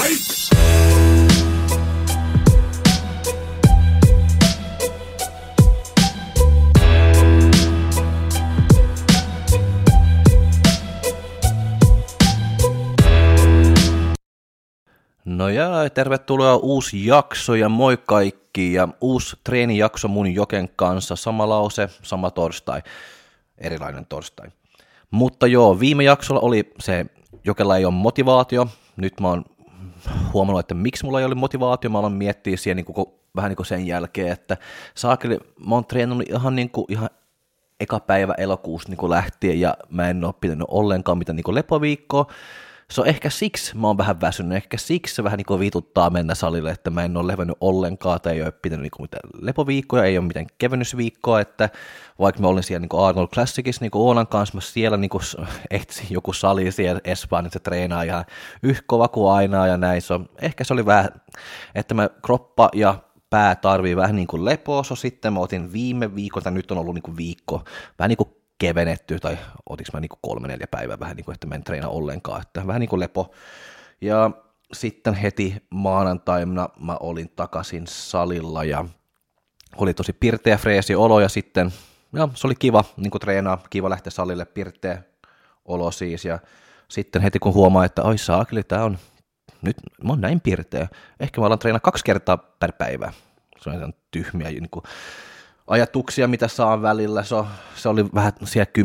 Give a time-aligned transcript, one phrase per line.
[0.00, 0.06] No
[15.48, 21.16] ja tervetuloa uusi jakso ja moi kaikki ja uusi treenijakso mun Joken kanssa.
[21.16, 22.82] Sama lause, sama torstai,
[23.58, 24.48] erilainen torstai.
[25.10, 27.06] Mutta joo, viime jaksolla oli se,
[27.44, 28.66] Jokella ei ole motivaatio.
[28.96, 29.44] Nyt mä oon
[30.32, 31.90] huomannut, että miksi mulla ei ole motivaatio.
[31.90, 34.56] Mä aloin miettiä siihen niin kuin, vähän niin kuin sen jälkeen, että
[34.94, 37.10] saakeli, mä oon treenannut ihan, niin kuin, ihan
[37.80, 42.26] eka päivä elokuusta niin lähtien ja mä en ole pitänyt ollenkaan mitään niin lepoviikkoa
[42.90, 46.10] se on ehkä siksi mä oon vähän väsynyt, ehkä siksi se vähän niin kuin vituttaa
[46.10, 49.30] mennä salille, että mä en ole levännyt ollenkaan tai ei ole pitänyt niin kuin mitään
[49.40, 51.68] lepoviikkoja, ei ole mitään kevennysviikkoa, että
[52.18, 55.08] vaikka mä olin siellä niin kuin Arnold Classicissa niin kuin Oonan kanssa, mä siellä niin
[55.08, 55.22] kuin
[55.70, 58.24] etsin joku sali siellä Espanjassa se treenaa ihan
[58.62, 61.08] yhtä kova kuin aina ja näin, se on, ehkä se oli vähän,
[61.74, 62.94] että mä kroppa ja
[63.30, 67.02] pää tarvii vähän niin kuin lepoa, sitten mä otin viime viikolta, nyt on ollut niin
[67.02, 67.64] kuin viikko,
[67.98, 71.46] vähän niin kuin kevenetty, tai otinko mä niin kolme neljä päivää vähän niin kuin, että
[71.46, 73.34] mä en treena ollenkaan, että vähän niin kuin lepo.
[74.00, 74.30] Ja
[74.72, 78.84] sitten heti maanantaina mä olin takaisin salilla ja
[79.76, 81.72] oli tosi pirteä freesi olo ja sitten,
[82.12, 85.02] ja se oli kiva niin kuin treenaa, kiva lähteä salille, pirteä
[85.64, 86.24] olo siis.
[86.24, 86.38] Ja
[86.88, 88.98] sitten heti kun huomaa, että oi saakeli, tää on,
[89.62, 90.88] nyt mä oon näin pirteä,
[91.20, 93.12] ehkä mä alan treenaa kaksi kertaa per päivä,
[93.60, 94.82] se on tyhmiä niin kuin,
[95.70, 97.24] ajatuksia, mitä saan välillä.
[97.24, 97.36] Se,
[97.76, 98.82] se oli vähän siellä 10-15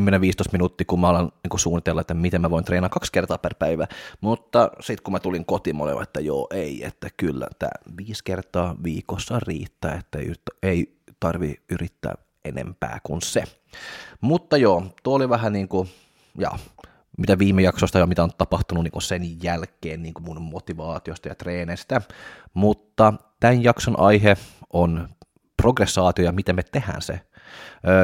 [0.51, 3.87] minuuttia, kun mä alan niin suunnitella, että miten mä voin treenaa kaksi kertaa per päivä.
[4.21, 8.23] Mutta sitten kun mä tulin kotiin, mä olin, että joo, ei, että kyllä tämä viisi
[8.23, 10.19] kertaa viikossa riittää, että
[10.63, 12.13] ei, tarvi yrittää
[12.45, 13.43] enempää kuin se.
[14.21, 15.89] Mutta joo, tuo oli vähän niin kuin,
[16.37, 16.51] ja
[17.17, 22.01] mitä viime jaksosta ja mitä on tapahtunut niin sen jälkeen niin mun motivaatiosta ja treeneistä.
[22.53, 24.37] Mutta tämän jakson aihe
[24.73, 25.09] on
[25.65, 27.21] progressaatio ja miten me tehdään se.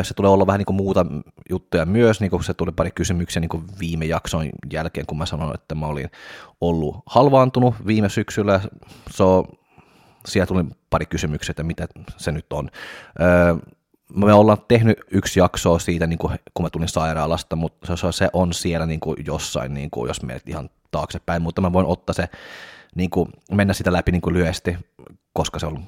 [0.04, 1.06] Se tulee olla vähän niin kuin muuta
[1.50, 5.26] juttuja myös, niin kuin se tuli pari kysymyksiä niin kuin viime jakson jälkeen, kun mä
[5.26, 6.10] sanoin, että mä olin
[6.62, 8.62] ollut halvaantunut viime syksyllä.
[9.10, 9.44] So,
[10.26, 12.70] siellä tuli pari kysymyksiä, että mitä se nyt on.
[14.16, 18.54] Me ollaan tehnyt yksi jaksoa siitä, niin kuin, kun mä tulin sairaalasta, mutta se on
[18.54, 22.30] siellä niin kuin jossain, niin kuin, jos menet ihan taaksepäin, mutta mä voin ottaa se,
[22.96, 24.78] niin kuin, mennä sitä läpi niin kuin lyhyesti,
[25.34, 25.84] koska se on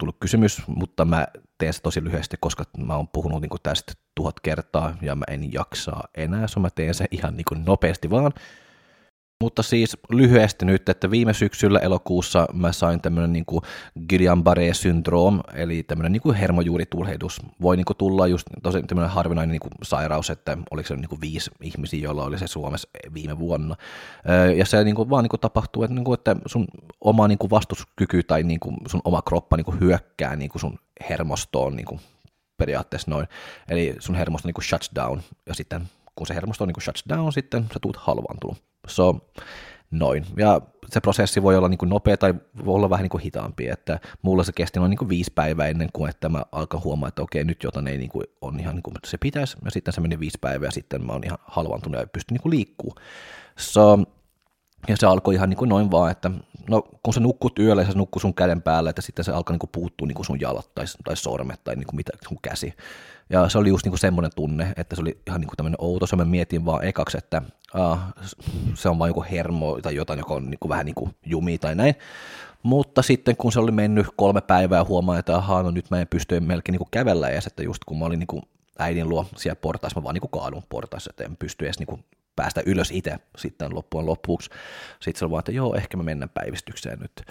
[0.00, 1.26] tullut kysymys, mutta mä
[1.58, 5.52] teen se tosi lyhyesti, koska mä oon puhunut niin tästä tuhat kertaa ja mä en
[5.52, 8.32] jaksaa enää, so mä teen se ihan niin nopeasti vaan.
[9.42, 13.44] Mutta siis lyhyesti nyt, että viime syksyllä elokuussa mä sain tämmöinen niin
[14.12, 17.40] Guillain-Barré syndroom, eli tämmöinen niin hermojuuritulhehdus.
[17.62, 21.08] Voi niin kuin tulla just tosi tämmöinen harvinainen niin kuin sairaus, että oliko se niin
[21.08, 23.76] kuin viisi ihmisiä, joilla oli se Suomessa viime vuonna.
[24.56, 26.66] Ja se niin kuin vaan niin kuin tapahtuu, että, niin kuin, että sun
[27.00, 30.60] oma niin kuin vastuskyky tai niin kuin sun oma kroppa niin kuin hyökkää niin kuin
[30.60, 32.00] sun hermostoon niin kuin
[32.56, 33.26] periaatteessa noin.
[33.68, 35.82] Eli sun hermosto niin kuin shuts down, ja sitten
[36.20, 38.58] kun se hermosto niin shuts down, sitten sä tuut halvaantunut.
[38.86, 39.16] So,
[39.90, 40.26] noin.
[40.36, 44.44] Ja se prosessi voi olla niin nopea tai voi olla vähän niin hitaampi, että mulla
[44.44, 47.62] se kesti noin niin viisi päivää ennen kuin että mä alkan huomaa, että okei, nyt
[47.62, 50.38] jotain ei niin kuin, on ihan niin kuin se pitäisi, ja sitten se meni viisi
[50.40, 52.94] päivää, ja sitten mä oon ihan halvaantunut ja pystyn niin liikkuu.
[53.58, 53.98] So,
[54.88, 56.30] ja se alkoi ihan niin kuin noin vaan, että
[56.68, 59.54] no, kun sä nukkut yöllä ja sä nukkuu sun käden päällä, että sitten se alkaa
[59.54, 62.38] niin kuin puuttua niin kuin sun jalat tai, tai sormet tai niin kuin mitä, sun
[62.42, 62.74] käsi.
[63.30, 65.80] Ja se oli just niin kuin semmoinen tunne, että se oli ihan niin kuin tämmöinen
[65.80, 66.06] outo.
[66.06, 67.42] Se mä mietin vaan ekaksi, että
[67.74, 67.98] uh,
[68.74, 71.58] se on vain joku hermo tai jotain, joka on niin kuin vähän niin kuin jumi
[71.58, 71.94] tai näin.
[72.62, 76.08] Mutta sitten kun se oli mennyt kolme päivää huomaan, että ahaa, no nyt mä en
[76.08, 78.42] pysty melkein niin kuin kävellä edes, että just kun mä olin niin kuin
[78.78, 81.86] äidin luo siellä portaissa, mä vaan niin kuin kaadun portaissa, että en pysty edes niin
[81.86, 82.04] kuin
[82.40, 84.50] päästä ylös itse sitten loppujen lopuksi.
[85.00, 87.22] Sitten se vaan, että joo, ehkä me mennään päivystykseen nyt.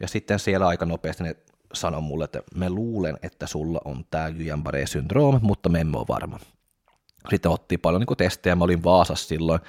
[0.00, 1.36] Ja sitten siellä aika nopeasti ne
[1.74, 6.38] sanoi mulle, että me luulen, että sulla on tämä Guillain-Barré-syndrooma, mutta me emme ole varma.
[7.30, 9.60] Sitten otti paljon niin testejä, mä olin Vaasassa silloin,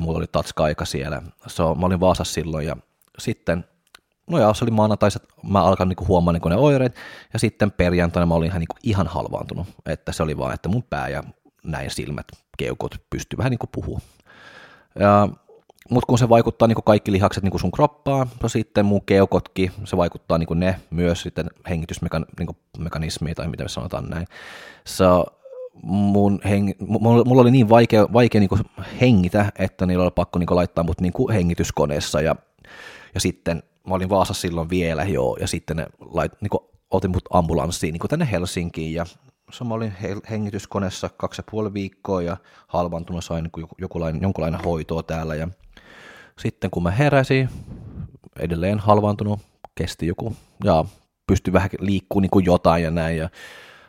[0.00, 2.76] mulla oli tatska-aika siellä, so, mä olin Vaasassa silloin ja
[3.18, 3.64] sitten
[4.30, 5.10] no ja se oli maanantai,
[5.42, 6.96] mä alkan niinku huomaa niinku ne oireet,
[7.32, 10.82] ja sitten perjantaina mä olin ihan, niinku ihan halvaantunut, että se oli vaan, että mun
[10.90, 11.22] pää ja
[11.64, 12.26] näin silmät,
[12.56, 14.00] keukot pystyy vähän niinku puhua.
[14.98, 15.28] Ja
[15.90, 19.96] mutta kun se vaikuttaa niin kaikki lihakset niin sun kroppaan, no sitten mun keukotkin, se
[19.96, 24.26] vaikuttaa niin ne myös sitten hengitysmekanismiin tai mitä me sanotaan näin.
[24.84, 25.24] So,
[25.82, 28.50] mun heng, mulla oli niin vaikea, vaikea niin
[29.00, 32.36] hengitä, että niillä oli pakko niin laittaa mut niin hengityskoneessa ja,
[33.14, 36.50] ja sitten mä olin Vaasassa silloin vielä joo, ja sitten ne lait, niin
[36.90, 39.06] otin mut ambulanssiin niin tänne Helsinkiin ja
[39.50, 39.92] so, mä olin
[40.30, 42.36] hengityskoneessa kaksi ja puoli viikkoa ja
[42.68, 45.48] halvaantunut sain niin jokulainen, jonkunlainen hoitoa täällä ja
[46.38, 47.48] sitten kun mä heräsin,
[48.38, 49.40] edelleen halvaantunut,
[49.74, 50.84] kesti joku, ja
[51.26, 53.28] pystyi vähän liikkuu niin jotain ja näin, ja,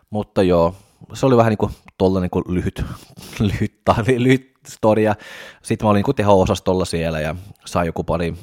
[0.09, 0.75] mutta joo,
[1.13, 2.85] se oli vähän niin kuin tuolla niin kuin lyhyt,
[3.39, 3.81] lyhyt,
[4.17, 5.15] lyhyt storia.
[5.61, 8.33] Sitten mä olin niin teho-osastolla siellä ja sai joku pari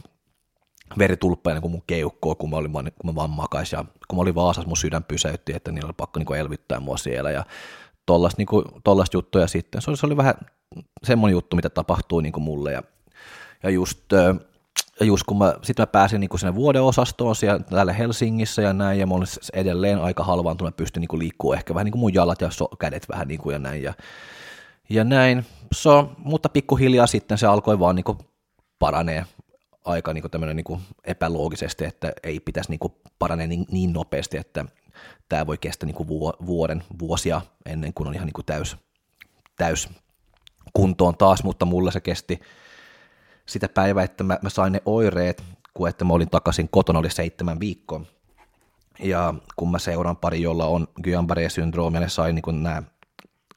[0.98, 4.34] veritulppeja niin mun keuhkoa, kun mä, olin, kun mä vaan makas, ja kun mä olin
[4.34, 7.44] Vaasassa, mun sydän pysäytti, että niillä oli pakko niin kuin elvyttää mua siellä, ja
[8.06, 9.82] tollasta, niin kuin, tollasta juttuja sitten.
[9.82, 10.34] Se oli, se oli vähän
[11.02, 12.82] semmoinen juttu, mitä tapahtuu niin kuin mulle, ja,
[13.62, 14.00] ja just,
[15.00, 18.72] ja just kun mä, sit mä pääsin niin kuin sinne vuodeosastoon siellä täällä Helsingissä ja
[18.72, 21.92] näin, ja mä olin edelleen aika halvaantunut, mä pystyn niin kuin liikkua ehkä vähän niin
[21.92, 23.94] kuin mun jalat ja so, kädet vähän niin kuin ja näin, ja,
[24.88, 25.46] ja näin.
[25.74, 28.18] So, mutta pikkuhiljaa sitten se alkoi vaan niin kuin
[28.78, 29.24] paranee
[29.84, 34.64] aika niin tämmöinen niin epäloogisesti, että ei pitäisi niin paranee niin, niin nopeasti, että
[35.28, 36.08] tämä voi kestää niin
[36.46, 38.76] vuoden, vuosia ennen kuin on ihan niin täys,
[39.56, 39.88] täys
[40.72, 42.40] kuntoon taas, mutta mulle se kesti
[43.46, 45.42] sitä päivää, että mä, mä sain ne oireet,
[45.74, 48.00] kun että mä olin takaisin kotona, oli seitsemän viikkoa.
[48.98, 52.82] Ja kun mä seuraan pari, jolla on Guillain-Barré-syndroomia, ne sai niin nämä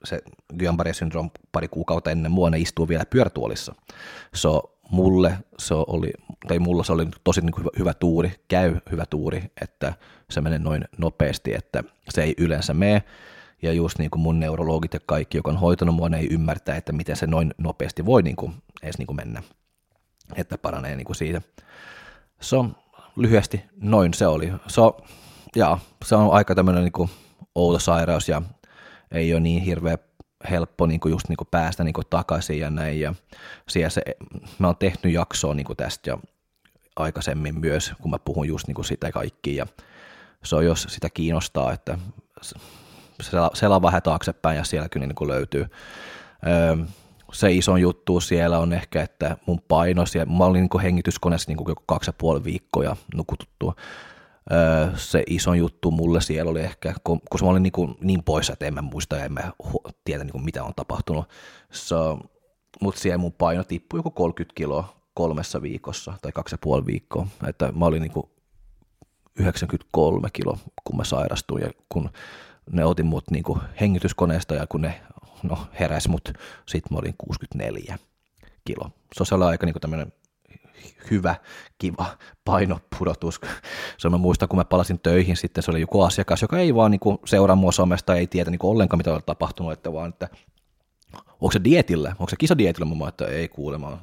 [0.04, 0.22] se
[0.54, 3.76] Guillain-Barré-syndroom pari kuukautta ennen mua, ne istuu vielä pyörätuolissa.
[4.36, 6.14] So, mulle se oli,
[6.48, 9.94] tai mulla se oli tosi niin kuin hyvä, hyvä tuuri, käy hyvä tuuri, että
[10.30, 13.04] se menee noin nopeasti, että se ei yleensä mene,
[13.62, 16.76] ja just niin kuin mun neurologit ja kaikki, joka on hoitanut mua, ne ei ymmärtää,
[16.76, 18.54] että miten se noin nopeasti voi niin kuin,
[18.84, 19.44] edes niin kuin mennä,
[20.36, 21.42] että paranee niin kuin siitä.
[22.40, 22.66] So,
[23.16, 24.54] lyhyesti noin se oli.
[24.68, 24.98] So,
[25.56, 27.10] ja, se on aika tämmöinen niin kuin
[27.56, 28.42] outo sairaus ja
[29.12, 29.98] ei ole niin hirveä
[30.50, 33.00] helppo niin kuin just niin kuin päästä niin kuin takaisin ja näin.
[33.00, 33.14] Ja
[33.70, 34.02] siellä se,
[34.60, 36.20] mä oon tehnyt jaksoa niin kuin tästä jo
[36.96, 39.56] aikaisemmin myös, kun mä puhun just niin kuin sitä kaikki.
[39.56, 39.68] Ja
[40.44, 41.98] se on, jos sitä kiinnostaa, että
[43.54, 45.66] selaa vähän taaksepäin ja siellä kyllä niin kuin löytyy.
[46.48, 46.86] Öö,
[47.34, 51.58] se iso juttu siellä on ehkä, että mun paino siellä, mä olin niin hengityskoneessa niin
[51.58, 53.76] kuin kaksi ja puoli viikkoa nukututtua
[54.96, 58.66] se iso juttu mulle siellä oli ehkä, kun, mä olin niin, kuin niin poissa, että
[58.66, 59.52] en mä muista ja en mä
[60.04, 61.30] tiedä niin kuin mitä on tapahtunut.
[61.72, 62.20] So,
[62.82, 67.28] mutta siellä mun paino tippui joku 30 kiloa kolmessa viikossa tai kaksi ja puoli viikkoa.
[67.48, 68.30] Että mä olin niin kuin
[69.40, 72.10] 93 kiloa, kun mä sairastuin ja kun
[72.72, 75.02] ne otin mut niin kuin hengityskoneesta ja kun ne
[75.44, 76.34] no, heräs mut,
[76.66, 77.98] sit mä olin 64
[78.66, 78.92] kilo.
[79.14, 80.14] Se on aika niin kuin tämmöinen
[81.12, 81.36] hyvä,
[81.78, 82.06] kiva
[82.46, 83.42] painopudotus.
[83.98, 86.92] Se mä muistan, kun mä palasin töihin, sitten se oli joku asiakas, joka ei vaan
[86.92, 90.30] niin seuraa mua somesta, ei tiedä niin ollenkaan, mitä on tapahtunut, että vaan, että
[91.14, 94.00] onko se dietillä, onko se kisadietillä, mä että ei kuule, mä oon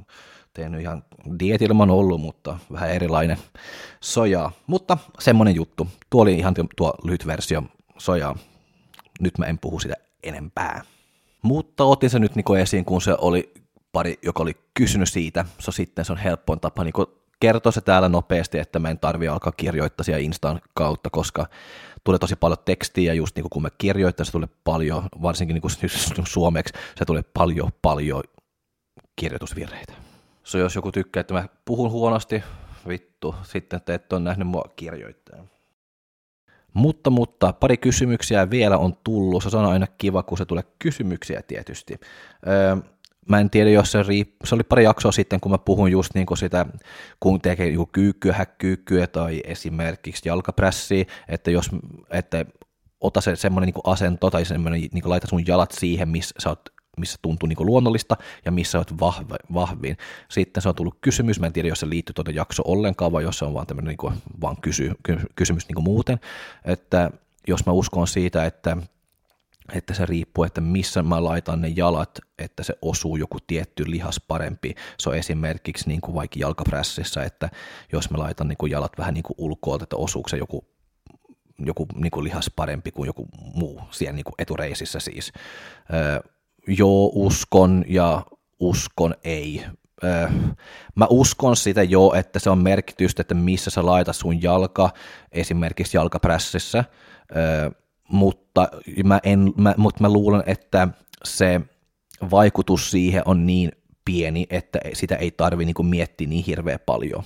[0.55, 1.05] tehnyt ihan
[1.39, 3.39] dietillä, mä oon ollut, mutta vähän erilainen
[4.01, 4.53] sojaa.
[4.67, 7.63] Mutta semmonen juttu, tuo oli ihan tuo lyhyt versio
[7.99, 8.37] sojaa,
[9.21, 10.83] nyt mä en puhu sitä enempää.
[11.43, 13.53] Mutta otin se nyt niin esiin, kun se oli
[13.95, 16.95] pari, joka oli kysynyt siitä, so sitten se on helppoin tapa niin
[17.41, 21.47] kertoa se täällä nopeasti, että mä en tarvi alkaa kirjoittaa siellä Instan kautta, koska
[22.05, 25.63] tulee tosi paljon tekstiä, ja just niin kun me kirjoittaa, se tulee paljon, varsinkin niin
[25.63, 25.73] kuin
[26.29, 28.23] suomeksi, se tulee paljon, paljon
[29.17, 29.93] kirjoitusvirheitä.
[30.45, 32.43] So jos joku tykkää, että mä puhun huonosti,
[32.89, 35.45] vittu, sitten te ette ole nähnyt mua kirjoittaa.
[36.75, 39.43] Mutta, mutta pari kysymyksiä vielä on tullut.
[39.43, 42.01] Se on aina kiva, kun se tulee kysymyksiä tietysti.
[42.47, 42.77] Öö,
[43.29, 44.37] mä en tiedä, jos se riipp...
[44.45, 46.67] se oli pari jaksoa sitten, kun mä puhun just niin kuin sitä,
[47.21, 51.71] kun tekee joku kyykkyä, häkkyykkyä tai esimerkiksi jalkaprässiä, että jos,
[52.11, 52.45] että
[53.01, 56.75] ota se semmoinen niin asento tai semmoinen, niin laita sun jalat siihen, missä sä oot
[56.99, 59.97] missä tuntuu niin luonnollista ja missä olet vahva, vahvin.
[60.31, 63.23] Sitten se on tullut kysymys, mä en tiedä, jos se liittyy tuota jakso ollenkaan, vai
[63.23, 64.93] jos se on vaan tämmöinen niin kuin, vaan kysy,
[65.37, 66.21] kysymys niin kuin muuten,
[66.65, 67.11] että
[67.49, 68.77] jos mä uskon siitä, että
[69.73, 74.21] että se riippuu, että missä mä laitan ne jalat, että se osuu joku tietty lihas
[74.29, 74.75] parempi.
[74.99, 77.51] Se on esimerkiksi niin kuin vaikka jalkaprässissä, että
[77.93, 80.65] jos mä laitan niin kuin jalat vähän niin kuin ulkoa, että osuuko se joku,
[81.59, 85.33] joku niin kuin lihas parempi kuin joku muu siellä niin kuin etureisissä siis.
[85.93, 86.21] Öö,
[86.67, 88.23] joo, uskon ja
[88.61, 89.65] uskon ei.
[90.05, 90.29] Öö,
[90.95, 94.91] mä uskon sitä jo, että se on merkitystä, että missä sä laitat sun jalka,
[95.33, 96.85] esimerkiksi jalkaprässissä,
[97.37, 97.71] öö,
[98.09, 98.69] mutta
[99.05, 100.89] mä, en, mä, mutta mä luulen, että
[101.25, 101.61] se
[102.31, 103.73] vaikutus siihen on niin
[104.05, 107.23] pieni, että sitä ei tarvi niin miettiä niin hirveän paljon.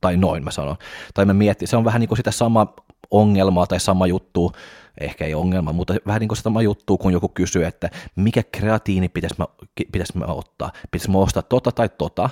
[0.00, 0.76] Tai noin mä sanon.
[1.14, 2.74] Tai mä mietin, se on vähän niin kuin sitä sama
[3.10, 4.52] ongelmaa tai sama juttu,
[5.00, 9.08] ehkä ei ongelma, mutta vähän niin kuin sama juttu, kun joku kysyy, että mikä kreatiini
[9.08, 9.46] pitäisi mä,
[9.92, 10.72] pitäisi mä ottaa.
[10.90, 12.30] Pitäisi mä ostaa tota tai tota,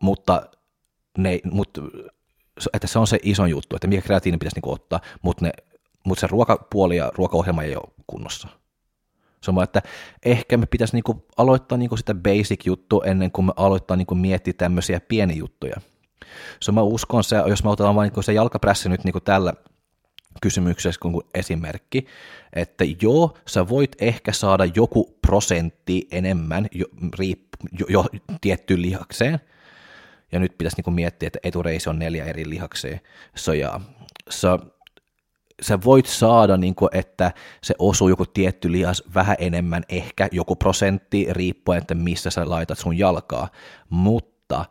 [0.00, 0.42] mutta,
[1.18, 1.80] ne, mutta
[2.72, 5.50] että se on se iso juttu, että mikä kreatiini pitäisi niin ottaa, mutta ne
[6.04, 8.48] mutta se ruokapuoli ja ruokaohjelma ei ole kunnossa.
[9.40, 9.82] Se on että
[10.24, 14.52] ehkä me pitäisi niinku aloittaa niinku sitä basic juttu ennen kuin me aloittaa niinku miettiä
[14.52, 15.76] tämmöisiä pieniä juttuja.
[16.60, 19.52] So mä uskon se, jos me otetaan vain niin se jalkaprässi nyt niin kuin tällä
[20.42, 22.06] kysymyksessä kuin esimerkki,
[22.52, 26.86] että joo, sä voit ehkä saada joku prosentti enemmän jo,
[27.18, 27.42] riip,
[27.78, 28.04] jo, jo
[28.40, 29.40] tiettyyn lihakseen,
[30.32, 33.00] ja nyt pitäisi niin miettiä, että etureisi on neljä eri lihakseen,
[33.34, 33.80] so, ja,
[34.28, 34.58] so,
[35.62, 40.56] sä voit saada, niin kuin, että se osuu joku tietty lihas vähän enemmän, ehkä joku
[40.56, 43.48] prosentti, riippuen, että missä sä laitat sun jalkaa,
[43.90, 44.64] mutta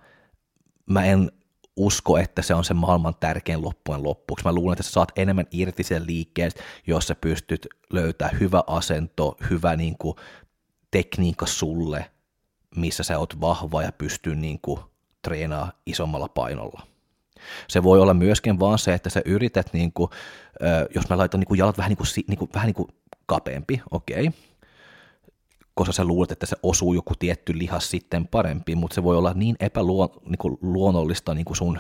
[0.86, 1.32] mä en
[1.76, 4.46] usko, että se on se maailman tärkein loppujen loppuksi.
[4.46, 6.52] Mä luulen, että sä saat enemmän irti sen liikkeen,
[6.88, 10.16] jos sä pystyt löytämään hyvä asento, hyvä niin kuin,
[10.92, 12.12] tekniikka sulle,
[12.76, 14.80] missä sä oot vahva ja pystyy niin kuin,
[15.22, 16.97] treenaa isommalla painolla.
[17.68, 20.12] Se voi olla myöskin vaan se, että sä yrität, niin kuin,
[20.96, 22.88] jos mä laitan niin kuin jalat vähän, niin kuin, niin kuin, vähän niin kuin
[23.26, 24.40] kapeampi, okei, okay.
[25.74, 29.34] koska sä luulet, että se osuu joku tietty lihas sitten parempi, mutta se voi olla
[29.34, 31.80] niin epäluonnollista niin kuin sun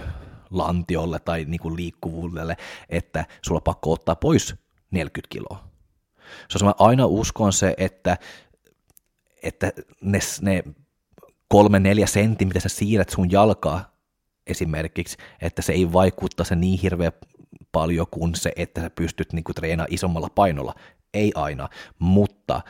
[0.50, 2.58] lantiolle tai niin kuin liikkuvuudelle,
[2.90, 4.56] että sulla pakko ottaa pois
[4.92, 5.64] 40 kiloa.
[6.50, 8.18] Se on aina uskon se, että,
[9.44, 9.72] että
[10.02, 10.64] ne, ne
[11.48, 13.97] kolme, neljä sentti, mitä sä siirrät sun jalkaa
[14.48, 17.12] esimerkiksi, että se ei vaikuttaa se niin hirveän
[17.72, 20.74] paljon kuin se, että sä pystyt niin treenaamaan isommalla painolla.
[21.14, 22.62] Ei aina, mutta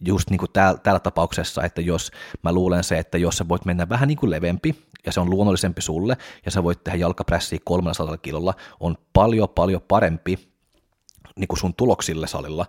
[0.00, 2.10] just niin kuin täällä, täällä tapauksessa, että jos
[2.42, 4.74] mä luulen se, että jos sä voit mennä vähän niin kuin levempi,
[5.06, 9.82] ja se on luonnollisempi sulle, ja sä voit tehdä jalkaprässiä 300 kilolla, on paljon paljon
[9.88, 10.38] parempi
[11.36, 12.66] niin kuin sun tuloksille salilla,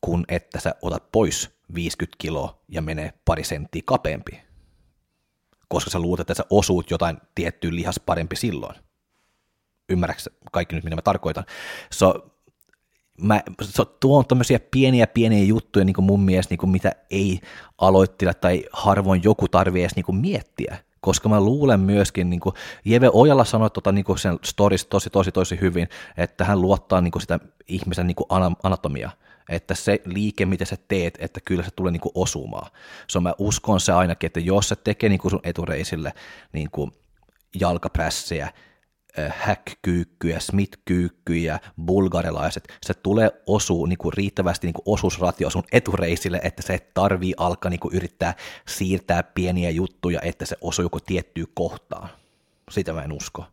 [0.00, 4.46] kuin että sä otat pois 50 kiloa ja menee pari senttiä kapeampi
[5.68, 8.76] koska sä luulet, että sä osuut jotain tiettyä lihas parempi silloin.
[9.88, 11.44] Ymmärrätkö kaikki nyt, mitä mä tarkoitan?
[11.90, 12.30] So,
[13.20, 16.92] mä, so, tuo on tämmöisiä pieniä pieniä juttuja niin kuin mun mielestä, niin kuin mitä
[17.10, 17.40] ei
[17.78, 22.54] aloittilla tai harvoin joku tarvii edes niin kuin miettiä, koska mä luulen myöskin, niin kuin
[22.84, 27.00] Jeve Ojala sanoi tota, niin kuin sen stories tosi, tosi, tosi hyvin, että hän luottaa
[27.00, 28.26] niin kuin sitä ihmisen niin kuin
[28.62, 29.10] anatomia,
[29.48, 32.70] että se liike, mitä sä teet, että kyllä se tulee niinku osumaan.
[33.08, 36.12] So mä uskon se ainakin, että jos se tekee niinku sun etureisille
[36.52, 36.90] niinku
[37.60, 38.52] jalkaprässejä,
[39.28, 46.94] häkkyykkyjä, smith-kyykkyjä, bulgarilaiset, se tulee osuu niinku riittävästi niinku osuusratio sun etureisille, että se et
[46.94, 48.34] tarvii alkaa niinku yrittää
[48.68, 52.08] siirtää pieniä juttuja, että se osuu joku tiettyyn kohtaan.
[52.70, 53.44] Sitä mä en usko.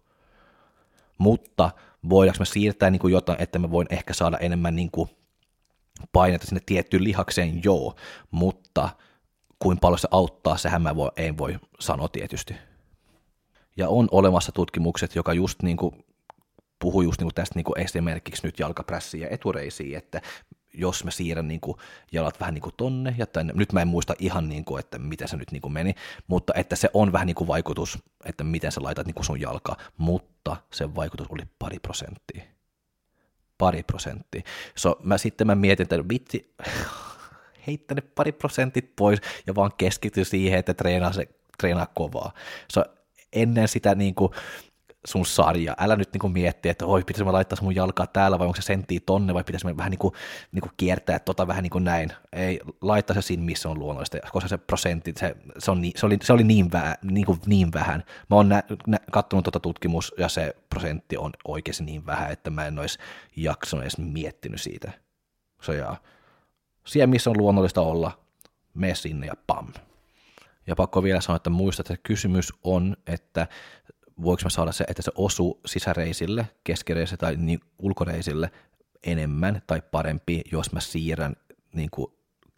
[1.18, 1.72] Mutta
[2.10, 5.10] voidaanko me siirtää niinku jotain, että me voin ehkä saada enemmän niinku
[6.12, 7.96] painetta sinne tiettyyn lihakseen, joo,
[8.32, 8.90] mutta
[9.60, 12.56] kuin paljon se auttaa, sehän mä voi, en voi sanoa tietysti.
[13.78, 16.06] Ja on olemassa tutkimukset, joka just niin kuin
[16.80, 20.22] puhuu just niin kuin tästä niin kuin esimerkiksi nyt jalkaprässiin ja etureisiin, että
[20.74, 21.78] jos mä siirrän niin kuin
[22.12, 25.00] jalat vähän niin kuin tonne ja tänne, nyt mä en muista ihan niin kuin, että
[25.00, 25.96] miten se nyt niin kuin meni,
[26.28, 29.42] mutta että se on vähän niin kuin vaikutus, että miten sä laitat niin kuin sun
[29.42, 32.44] jalkaa, mutta se vaikutus oli pari prosenttia
[33.58, 34.42] pari prosenttia.
[34.76, 36.54] So, mä sitten mä mietin, että vitsi,
[37.68, 42.34] heittäne pari prosentit pois ja vaan keskity siihen, että treenaa, se, treenaa kovaa.
[42.72, 42.86] So,
[43.34, 44.32] ennen sitä niin kuin,
[45.06, 45.76] sun sarja.
[45.78, 48.66] Älä nyt niinku miettiä, että oi, pitäisikö mä laittaa mun jalkaa täällä vai onko se
[48.66, 50.14] senttiä tonne vai pitäisikö vähän niinku,
[50.52, 52.10] niinku kiertää tota vähän niinku näin.
[52.34, 56.18] Ei, laittaa se siinä, missä on luonnollista, koska se prosentti, se, se, on se, oli,
[56.22, 58.04] se oli niin, vä, niinku niin vähän.
[58.30, 62.50] Mä oon nä, nä, kattonut tota tutkimus ja se prosentti on oikeasti niin vähän, että
[62.50, 63.00] mä en olisi
[63.36, 64.92] jaksanut edes miettinyt siitä.
[65.62, 65.96] Se ja
[66.86, 68.20] siellä, missä on luonnollista olla,
[68.74, 69.68] me sinne ja pam.
[70.68, 73.48] Ja pakko vielä sanoa, että muista, että kysymys on, että
[74.22, 78.52] voiko mä saada se, että se osuu sisäreisille, keskireisille tai niin ulkoreisille
[79.04, 81.36] enemmän tai parempi, jos mä siirrän
[81.74, 82.14] niin kuin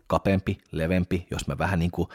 [0.08, 2.10] kapeampi, levempi, jos mä vähän niin kuin,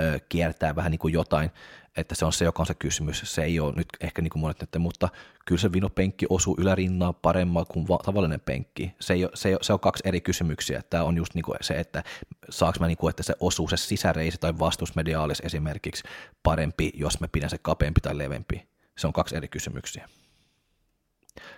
[0.00, 1.50] ö, kiertää vähän niin kuin jotain,
[1.96, 3.22] että se on se, joka on se kysymys.
[3.24, 5.08] Se ei ole nyt ehkä niin kuin monet nyt, mutta
[5.44, 8.94] kyllä se vinopenkki osuu ylärinnaan paremmin kuin va- tavallinen penkki.
[9.00, 10.82] Se, ei ole, se, ei ole, se on kaksi eri kysymyksiä.
[10.90, 12.02] Tämä on just niin kuin se, että
[12.50, 16.02] saaks mä niin kuin, että se osuu se sisäreisi tai vastusmediaalis esimerkiksi
[16.42, 20.08] parempi, jos mä pidän se kapeampi tai levempi se on kaksi eri kysymyksiä.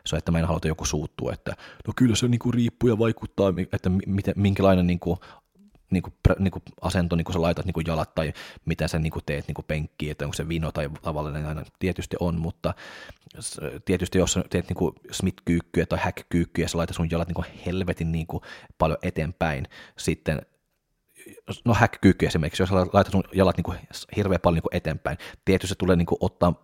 [0.07, 1.53] Se on, että mä en halua joku suuttua, että
[1.87, 5.19] no kyllä se niinku riippuu ja vaikuttaa, että miten, minkälainen niinku,
[5.91, 8.33] niinku, niinku asento niinku sä laitat niinku jalat tai
[8.65, 12.41] mitä sä niinku teet niinku penkkiin, että onko se vino tai tavallinen aina tietysti on,
[12.41, 12.75] mutta
[13.85, 18.13] tietysti jos sä teet niinku smith-kyykkyä tai hack-kyykkyä ja sä laitat sun jalat niinku helvetin
[18.13, 18.43] niinku
[18.79, 20.43] paljon eteenpäin, sitten
[21.65, 23.75] no hack esimerkiksi, jos laitat sun jalat niinku
[24.17, 26.63] hirveän paljon niinku eteenpäin, tietysti se tulee niinku ottaa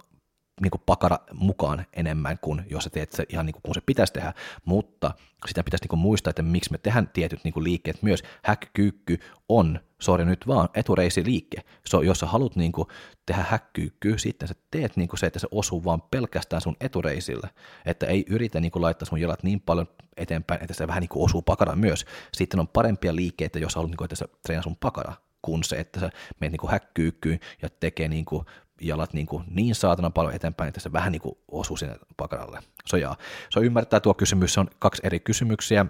[0.60, 3.80] niin kuin pakara mukaan enemmän kuin jos sä teet se ihan niin kuin kun se
[3.86, 5.14] pitäisi tehdä, mutta
[5.46, 8.22] sitä pitäisi niin kuin muistaa, että miksi me tehdään tietyt niin kuin liikkeet myös.
[8.44, 9.18] Häkkyykky
[9.48, 11.62] on, sori nyt vaan, etureisiliike.
[11.86, 12.88] So, jos sä haluat niin kuin
[13.26, 17.50] tehdä häkkyykkyä, sitten sä teet niin kuin se, että se osuu vaan pelkästään sun etureisille,
[17.86, 21.08] että ei yritä niin kuin laittaa sun jalat niin paljon eteenpäin, että se vähän niin
[21.08, 22.06] kuin osuu pakara myös.
[22.32, 25.76] Sitten on parempia liikkeitä, jos haluat, niin kuin, että sä treenaa sun pakara, kuin se,
[25.76, 28.44] että sä menet niin häkkyykkyyn ja tekee niin kuin
[28.82, 32.58] jalat niin, kuin niin saatana paljon eteenpäin, että se vähän niin kuin osuu sinne pakaralle.
[32.86, 33.16] So, jaa.
[33.50, 35.86] so ymmärtää tuo kysymys, se on kaksi eri kysymyksiä,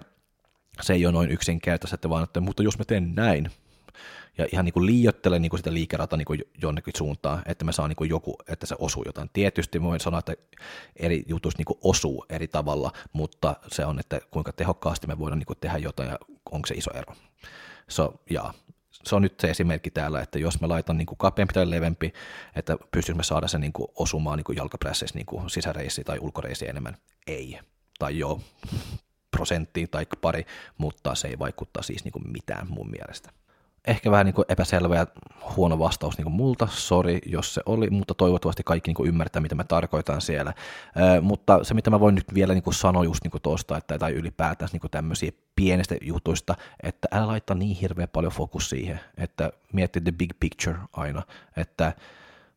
[0.81, 3.49] se ei ole noin yksinkertaista, että vaan, että mutta jos mä teen näin,
[4.37, 7.71] ja ihan niin kuin liiottelen niin kuin sitä liikerata niin kuin jonnekin suuntaan, että me
[7.71, 9.29] saa niin kuin joku, että se osuu jotain.
[9.33, 10.33] Tietysti voin sanoa, että
[10.95, 15.39] eri jutuista niin kuin osuu eri tavalla, mutta se on, että kuinka tehokkaasti me voidaan
[15.39, 16.19] niin kuin tehdä jotain ja
[16.51, 17.15] onko se iso ero.
[17.87, 18.53] So, jaa
[19.03, 22.13] se on nyt se esimerkki täällä, että jos mä laitan niin kuin kapeampi tai levempi,
[22.55, 26.97] että pystyisimme saada se niin kuin osumaan niin jalkaprässeissä niin kuin sisäreisi tai ulkoreisi enemmän,
[27.27, 27.59] ei.
[27.99, 28.41] Tai joo,
[29.31, 30.45] prosenttiin tai pari,
[30.77, 33.29] mutta se ei vaikuttaa siis niin kuin mitään mun mielestä
[33.87, 35.07] ehkä vähän niin kuin epäselvä ja
[35.57, 39.41] huono vastaus niin kuin multa, sori jos se oli, mutta toivottavasti kaikki niin kuin ymmärtää,
[39.41, 40.53] mitä mä tarkoitan siellä.
[41.17, 43.97] Ö, mutta se, mitä mä voin nyt vielä niin kuin sanoa just niin tuosta, että,
[43.97, 49.51] tai ylipäätään niin tämmöisiä pienestä jutuista, että älä laittaa niin hirveän paljon fokus siihen, että
[49.73, 51.23] mietti the big picture aina,
[51.57, 51.93] että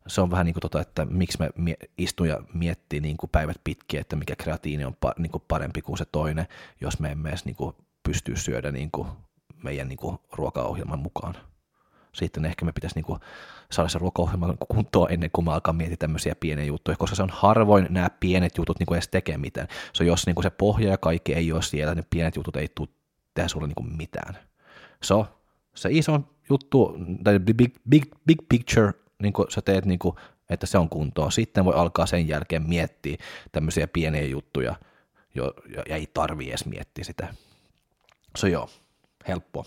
[0.07, 1.49] se on vähän niin kuin tota, että miksi mä
[1.97, 5.81] istun ja miettii niin kuin päivät pitkiä, että mikä kreatiini on pa, niin kuin parempi
[5.81, 6.47] kuin se toinen,
[6.81, 9.07] jos me emme edes niin kuin pysty syödä niin kuin
[9.63, 11.35] meidän niin kuin, ruokaohjelman mukaan.
[12.13, 13.19] Sitten ehkä me pitäisi niin kuin,
[13.71, 17.29] saada se ruokaohjelman kuntoon ennen kuin mä alkaa miettiä tämmöisiä pieniä juttuja, koska se on
[17.29, 19.67] harvoin nämä pienet jutut niin kuin edes tekee mitään.
[19.93, 22.67] So, jos niin kuin se pohja ja kaikki ei ole siellä, ne pienet jutut ei
[22.75, 22.87] tule
[23.33, 24.37] tehdä sulle niin kuin mitään.
[25.03, 25.27] So,
[25.75, 30.15] se iso juttu, tai big, big, big picture, niin kuin sä teet, niin kuin,
[30.49, 31.31] että se on kuntoon.
[31.31, 33.17] Sitten voi alkaa sen jälkeen miettiä
[33.51, 34.75] tämmöisiä pieniä juttuja,
[35.35, 35.53] jo,
[35.89, 37.33] ja ei tarvi edes miettiä sitä.
[38.37, 38.69] So joo,
[39.27, 39.65] helppo.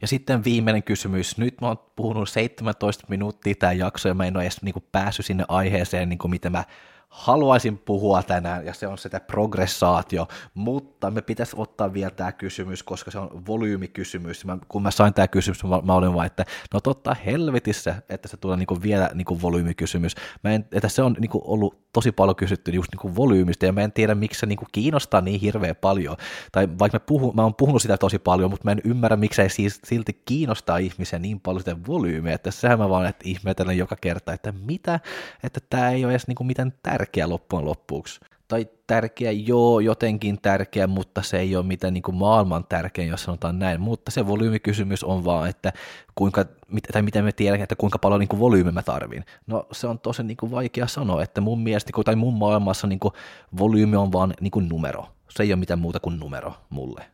[0.00, 1.38] Ja sitten viimeinen kysymys.
[1.38, 4.84] Nyt mä oon puhunut 17 minuuttia tämä jakso ja mä en ole edes niin kuin
[4.92, 6.64] päässyt sinne aiheeseen, niin kuin mitä mä
[7.10, 12.82] haluaisin puhua tänään, ja se on sitä progressaatio, mutta me pitäisi ottaa vielä tämä kysymys,
[12.82, 14.44] koska se on volyymikysymys.
[14.44, 16.44] Mä, kun mä sain tämä kysymys, mä, mä olin vaan, että
[16.74, 20.14] no totta helvetissä, että se tulee niinku vielä niinku volyymikysymys.
[20.44, 23.80] Mä en, että se on niinku ollut tosi paljon kysytty just niinku volyymistä, ja mä
[23.80, 26.16] en tiedä, miksi se niinku kiinnostaa niin hirveän paljon.
[26.52, 29.42] Tai vaikka mä, puhun, mä oon puhunut sitä tosi paljon, mutta mä en ymmärrä, miksi
[29.42, 33.78] ei siis silti kiinnostaa ihmisiä niin paljon sitä volyymiä, että sehän mä vaan että ihmetellen
[33.78, 35.00] joka kerta, että mitä,
[35.42, 38.20] että tämä ei ole edes niinku mitään tärkeää tärkeä loppujen loppuksi.
[38.48, 43.24] Tai tärkeä, joo, jotenkin tärkeä, mutta se ei ole mitään niin kuin maailman tärkein, jos
[43.24, 43.80] sanotaan näin.
[43.80, 45.72] Mutta se volyymikysymys on vaan, että
[46.14, 46.44] kuinka,
[46.92, 49.24] tai miten me tiedän, että kuinka paljon niin kuin volyymi mä tarvin.
[49.46, 53.00] No se on tosi niin kuin vaikea sanoa, että mun mielestä, tai mun maailmassa niin
[53.00, 53.14] kuin
[53.58, 55.06] volyymi on vaan niin kuin numero.
[55.30, 57.04] Se ei ole mitään muuta kuin numero mulle.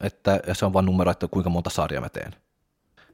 [0.00, 2.32] Että se on vaan numero, että kuinka monta sarjaa mä teen.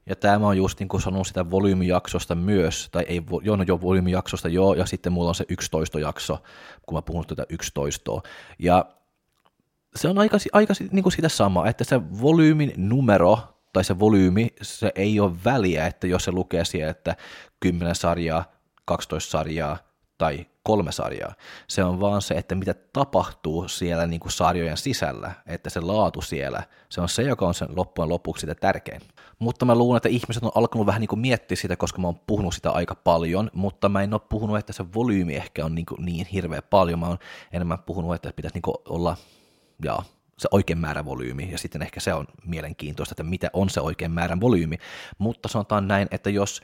[0.06, 3.80] Ja tämä on just niin kuin sanonut sitä volyymijaksosta myös, tai ei, joo, no joo,
[3.80, 6.42] volyymijaksosta joo, ja sitten mulla on se 11 jakso,
[6.86, 8.20] kun mä puhun tätä 11.
[8.58, 8.84] Ja
[9.96, 13.38] se on aika, aika niin kuin sitä sama, että se volyymin numero
[13.72, 17.16] tai se volyymi, se ei ole väliä, että jos se lukee siellä, että
[17.60, 18.44] 10 sarjaa,
[18.84, 19.78] 12 sarjaa
[20.18, 21.34] tai kolme sarjaa.
[21.68, 26.22] Se on vaan se, että mitä tapahtuu siellä niin kuin sarjojen sisällä, että se laatu
[26.22, 29.00] siellä, se on se, joka on sen loppujen lopuksi sitä tärkein.
[29.40, 32.20] Mutta mä luulen, että ihmiset on alkanut vähän niin kuin miettiä sitä, koska mä oon
[32.26, 35.86] puhunut sitä aika paljon, mutta mä en ole puhunut, että se volyymi ehkä on niin,
[35.86, 36.98] kuin niin hirveä paljon.
[36.98, 37.18] Mä oon
[37.52, 39.16] enemmän puhunut, että pitäisi niin kuin olla,
[39.84, 40.04] jaa,
[40.38, 44.10] se oikein määrä volyymi, ja sitten ehkä se on mielenkiintoista, että mitä on se oikein
[44.10, 44.76] määrän volyymi.
[45.18, 46.62] Mutta sanotaan näin, että jos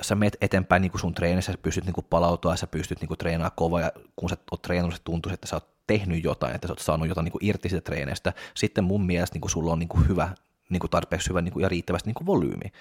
[0.00, 3.18] sä meet eteenpäin niin kuin sun treenissä, sä pystyt niin palautua ja sä pystyt niin
[3.18, 6.68] treenaamaan kovaa ja kun sä oot treenannut, se tuntuu, että sä oot tehnyt jotain, että
[6.68, 8.32] sä oot saanut jotain niin irti siitä treeneistä.
[8.54, 10.28] Sitten mun mielestä niin sulla on niin hyvä,
[10.70, 12.72] niin kuin tarpeeksi hyvä niin kuin ja riittävästi niin kuin volyymi.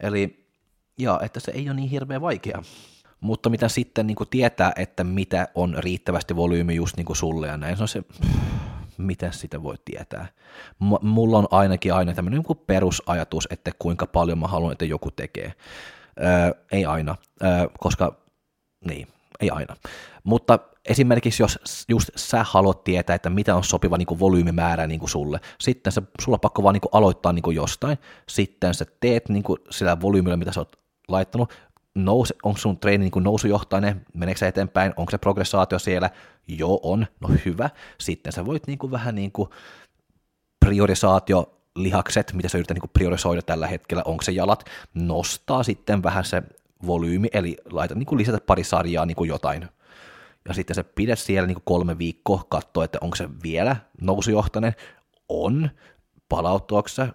[0.00, 0.46] Eli
[0.98, 2.62] ja, että se ei ole niin hirveän vaikea.
[3.20, 7.46] Mutta mitä sitten niin kuin tietää, että mitä on riittävästi volyymi just niin kuin sulle
[7.46, 8.02] ja näin, se on se,
[8.98, 10.26] miten sitä voi tietää.
[10.80, 15.10] M- mulla on ainakin aina tämmöinen niin perusajatus, että kuinka paljon mä haluan, että joku
[15.10, 15.52] tekee.
[16.20, 18.16] Öö, ei aina, öö, koska
[18.84, 19.08] niin,
[19.40, 19.76] ei aina.
[20.24, 25.00] Mutta esimerkiksi jos just sä haluat tietää, että mitä on sopiva niin kuin volyymimäärä niin
[25.00, 28.74] kuin sulle, sitten se, sulla on pakko vaan niin kuin aloittaa niin kuin jostain, sitten
[28.74, 30.76] sä teet niin kuin sillä volyymilla, mitä sä oot
[31.08, 31.54] laittanut,
[31.94, 36.10] nouse, onko sun treeni niin nousujohtainen, meneekö se eteenpäin, onko se progressaatio siellä,
[36.48, 39.48] joo on, no hyvä, sitten sä voit niin kuin vähän niin kuin
[40.60, 44.64] priorisaatio lihakset, mitä sä yrität niin priorisoida tällä hetkellä, onko se jalat,
[44.94, 46.42] nostaa sitten vähän se
[46.86, 49.68] volyymi, eli laita niin kuin lisätä pari sarjaa niin kuin jotain,
[50.48, 54.74] ja sitten se pidä siellä niin kolme viikkoa, katsoa, että onko se vielä nousujohtainen,
[55.28, 55.70] on,
[56.28, 57.08] palautuako se,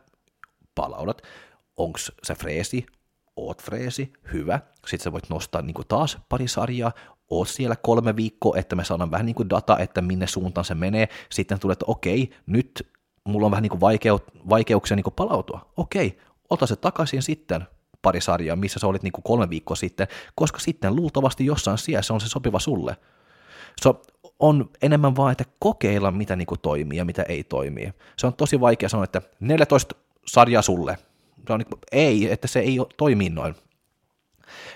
[0.75, 1.21] palaudat,
[1.77, 2.85] onko se freesi,
[3.35, 6.91] oot freesi, hyvä, sitten sä voit nostaa niin taas pari sarjaa,
[7.29, 11.09] oot siellä kolme viikkoa, että me saadaan vähän niin data, että minne suuntaan se menee,
[11.31, 12.91] sitten tulee, että okei, nyt
[13.23, 17.67] mulla on vähän niin kuin vaikeu- vaikeuksia niin palautua, okei, ota se takaisin sitten
[18.01, 22.13] pari sarjaa, missä sä olit niin kolme viikkoa sitten, koska sitten luultavasti jossain siellä se
[22.13, 22.97] on se sopiva sulle.
[23.81, 23.93] Se
[24.39, 27.93] on enemmän vaan, että kokeilla, mitä niin kuin toimii ja mitä ei toimi.
[28.17, 30.97] Se on tosi vaikea sanoa, että 14 sarjaa sulle.
[31.47, 33.55] Se on niin kuin, ei, että se ei toimi noin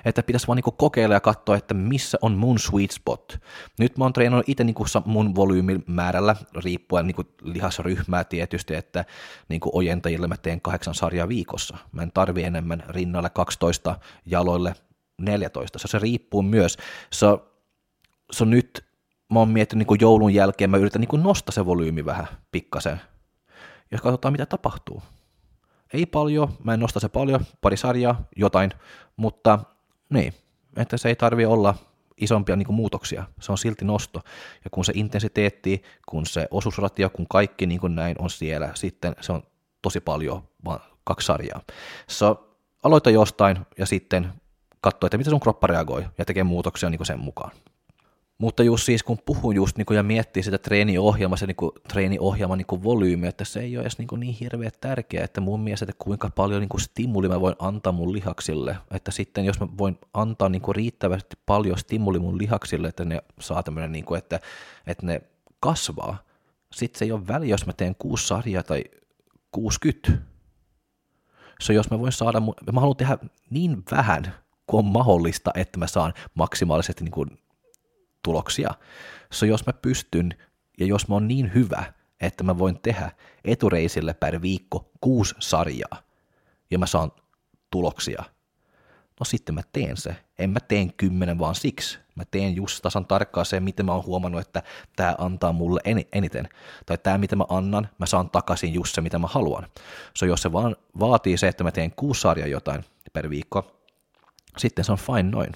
[0.06, 3.40] että pitäisi vaan niinku kokeilla ja katsoa, että missä on mun sweet spot.
[3.80, 9.06] Nyt mä oon treenannut itse niinku mun volyymimäärällä, riippuen niinku lihasryhmää tietysti, että
[9.50, 11.78] niinku ojentajille mä teen kahdeksan sarjaa viikossa.
[11.92, 14.76] Mä en tarvi enemmän rinnalle 12, jaloille
[15.18, 15.80] 14.
[15.80, 16.78] Se, se riippuu myös.
[17.12, 17.26] Se,
[18.32, 18.86] se on nyt,
[19.32, 23.02] mä oon miettinyt niinku joulun jälkeen, mä yritän niinku nostaa se volyymi vähän pikkasen.
[23.92, 25.04] Ja katsotaan, mitä tapahtuu.
[25.94, 28.72] Ei paljon, mä en nosta se paljon, pari sarjaa, jotain,
[29.18, 29.60] mutta
[30.10, 30.34] niin,
[30.78, 31.76] että se ei tarvi olla
[32.18, 34.22] isompia niin muutoksia, se on silti nosto.
[34.64, 39.16] Ja kun se intensiteetti, kun se osuusratio, kun kaikki niin kuin näin on siellä, sitten
[39.22, 39.44] se on
[39.82, 41.62] tosi paljon, vaan kaksi sarjaa.
[42.08, 44.34] So, aloita jostain ja sitten
[44.82, 47.52] katso, että miten sun kroppa reagoi ja tekee muutoksia niin sen mukaan.
[48.42, 51.72] Mutta just siis kun puhun just niin kuin, ja miettii sitä treeniohjelmaa, se niin kuin,
[51.88, 55.60] treeniohjelman niin volyymi, että se ei ole edes niin, kuin, niin hirveän tärkeää, että mun
[55.60, 59.60] mielestä, että kuinka paljon niin kuin stimuli mä voin antaa mun lihaksille, että sitten jos
[59.60, 64.06] mä voin antaa niin kuin, riittävästi paljon stimuli mun lihaksille, että ne saa tämmöinen, niin
[64.06, 64.40] kuin, että,
[64.88, 65.22] että ne
[65.60, 66.18] kasvaa,
[66.74, 68.84] sitten se ei ole väliä, jos mä teen kuusi sarjaa tai
[69.52, 70.12] 60.
[71.60, 72.40] Se jos mä voin saada,
[72.72, 73.18] mä haluan tehdä
[73.50, 74.34] niin vähän
[74.68, 77.42] kuin on mahdollista, että mä saan maksimaalisesti niin kuin
[78.24, 78.72] tuloksia.
[79.32, 80.34] So jos mä pystyn
[80.80, 83.12] ja jos mä oon niin hyvä, että mä voin tehdä
[83.46, 86.02] etureisille per viikko kuusi sarjaa
[86.72, 87.12] ja mä saan
[87.72, 88.24] tuloksia,
[89.20, 90.16] no sitten mä teen se.
[90.40, 92.00] En mä teen kymmenen vaan siksi.
[92.16, 94.64] Mä teen just tasan tarkkaan se, miten mä oon huomannut, että
[94.96, 95.82] tämä antaa mulle
[96.14, 96.50] eniten.
[96.86, 99.68] Tai tämä, mitä mä annan, mä saan takaisin just se, mitä mä haluan.
[100.14, 103.82] So jos se vaan vaatii se, että mä teen kuusi sarjaa jotain per viikko,
[104.58, 105.52] sitten se on fine noin.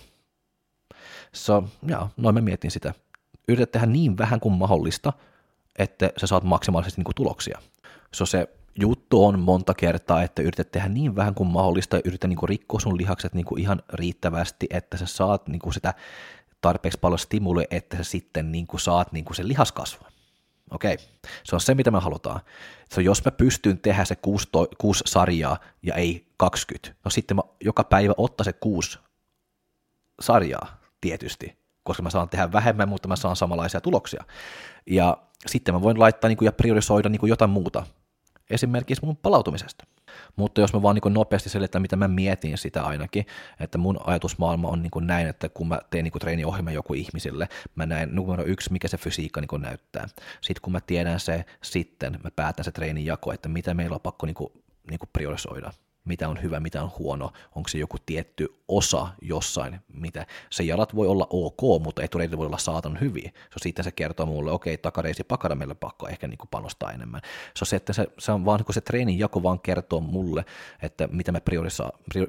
[1.35, 2.93] So, joo, noin mä mietin sitä.
[3.47, 5.13] Yritä tehdä niin vähän kuin mahdollista,
[5.79, 7.59] että sä saat maksimaalisesti niin kuin tuloksia.
[8.13, 8.47] So se
[8.79, 12.49] juttu on monta kertaa, että yrität tehdä niin vähän kuin mahdollista ja yritä niin kuin
[12.49, 15.93] rikkoa sun lihakset niin kuin ihan riittävästi, että sä saat niin kuin sitä
[16.61, 20.07] tarpeeksi paljon stimulia, että sä sitten niin kuin saat niin kuin sen lihaskasvua.
[20.71, 21.05] Okei, okay.
[21.43, 22.39] se on se, mitä me halutaan.
[22.93, 27.37] So, jos mä pystyn tehdä se kuusi, to, kuusi sarjaa ja ei 20, no sitten
[27.37, 28.99] mä joka päivä ottaa se kuusi
[30.21, 34.23] sarjaa tietysti, koska mä saan tehdä vähemmän, mutta mä saan samanlaisia tuloksia.
[34.85, 37.83] Ja sitten mä voin laittaa niin kuin, ja priorisoida niin kuin jotain muuta,
[38.49, 39.85] esimerkiksi mun palautumisesta.
[40.35, 43.25] Mutta jos mä vaan niin nopeasti selitän, mitä mä mietin sitä ainakin,
[43.59, 47.85] että mun ajatusmaailma on niin näin, että kun mä teen niin treeniohjelman joku ihmisille, mä
[47.85, 50.07] näen numero yksi, mikä se fysiikka niin näyttää.
[50.41, 54.01] Sitten kun mä tiedän se, sitten mä päätän se treenin jako, että mitä meillä on
[54.01, 54.53] pakko niin kuin,
[54.89, 55.71] niin priorisoida
[56.05, 60.95] mitä on hyvä, mitä on huono, onko se joku tietty osa jossain, mitä se jalat
[60.95, 63.31] voi olla ok, mutta etureidit voi olla saatan hyviä.
[63.35, 66.91] So, sitten se kertoo mulle, okei, okay, takareisi pakara meille pakko ehkä niin kuin panostaa
[66.91, 67.21] enemmän.
[67.55, 70.45] Se on se, että se, se on vaan se treenin jako vaan kertoo mulle,
[70.81, 71.41] että mitä me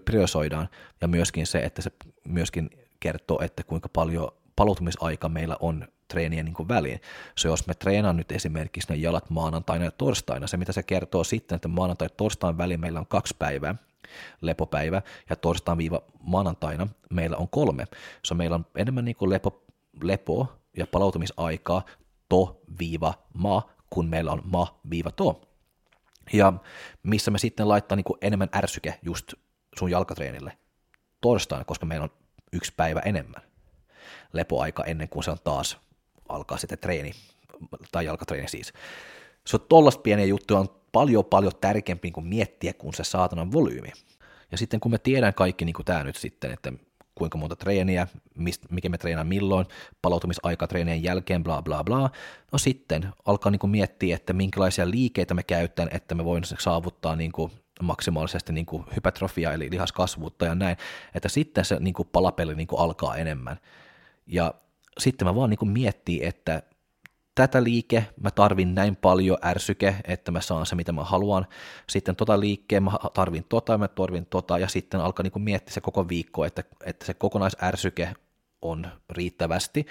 [0.05, 0.69] priorisoidaan,
[1.01, 1.93] ja myöskin se, että se
[2.25, 7.01] myöskin kertoo, että kuinka paljon palautumisaika meillä on treenien niin kuin väliin.
[7.37, 11.25] Se jos me treenaan nyt esimerkiksi ne jalat maanantaina ja torstaina, se mitä se kertoo
[11.25, 13.75] sitten, että maanantai ja torstain väliin meillä on kaksi päivää,
[14.40, 17.85] lepopäivä, ja torstain viiva maanantaina meillä on kolme.
[18.25, 19.64] Se meillä on enemmän niin kuin lepo,
[20.03, 21.83] lepo ja palautumisaikaa
[22.29, 25.42] to-ma, kun meillä on ma-to.
[26.33, 26.53] Ja
[27.03, 29.35] missä me sitten laittaa niin kuin enemmän ärsyke just
[29.79, 30.59] sun jalkatreenille
[31.21, 32.11] torstaina, koska meillä on
[32.53, 33.42] yksi päivä enemmän
[34.33, 35.79] lepoaika ennen kuin se on taas
[36.29, 37.12] alkaa sitten treeni,
[37.93, 38.73] tai jalkatreeni siis.
[39.47, 43.93] Se on tollaista pieniä juttuja on paljon paljon tärkeämpi kuin miettiä kuin se saatanan volyymi.
[44.53, 46.73] Ja sitten kun me tiedän kaikki niin kuin tämä nyt sitten, että
[47.15, 49.67] kuinka monta treeniä, mist, mikä me treenaan milloin,
[50.03, 52.11] palautumisaika treenien jälkeen, bla bla bla.
[52.53, 57.17] No sitten alkaa niin kuin miettiä, että minkälaisia liikeitä me käytän, että me voin saavuttaa
[57.17, 60.77] niin kuin maksimaalisesti niin kuin hypertrofia eli lihaskasvuutta ja näin,
[61.15, 63.57] että sitten se niin kuin palapeli niin kuin alkaa enemmän.
[64.27, 64.55] Ja
[64.99, 66.63] sitten mä vaan niin miettii, että
[67.35, 71.47] tätä liike, mä tarvin näin paljon ärsyke, että mä saan se, mitä mä haluan.
[71.89, 75.81] Sitten tota liikkeen, mä tarvin tota, mä tarvin tota, ja sitten alkaa niin miettiä se
[75.81, 78.15] koko viikko, että, että se kokonaisärsyke
[78.63, 79.87] on riittävästi,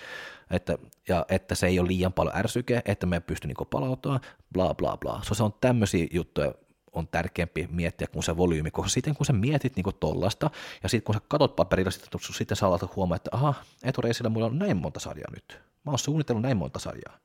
[0.52, 4.22] että, ja että se ei ole liian paljon ärsyke, että me pystyy niin palautumaan,
[4.54, 5.22] bla bla bla.
[5.24, 6.54] So, se on tämmöisiä juttuja,
[6.96, 10.50] on tärkeämpi miettiä kuin se volyymi, koska sitten kun sä mietit niin tollasta,
[10.84, 13.54] ja sitten kun sä katot paperilla, sitten, sitten sä alat huomaa, että aha,
[13.84, 15.60] etureisillä mulla on näin monta sarjaa nyt.
[15.86, 17.18] Mä oon suunnitellut näin monta sarjaa.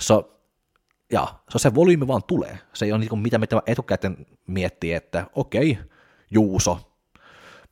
[0.00, 0.40] So,
[1.12, 2.58] ja so se volyymi vaan tulee.
[2.72, 5.84] Se ei ole niin mitä me etukäteen miettii, että okei, okay,
[6.30, 6.80] Juuso,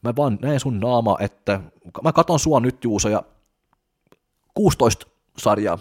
[0.02, 1.60] mä vaan näen sun naama, että
[2.02, 3.22] mä katon sua nyt Juuso ja
[4.54, 5.06] 16
[5.38, 5.78] sarjaa.